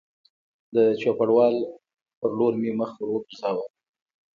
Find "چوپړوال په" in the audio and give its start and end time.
1.01-2.25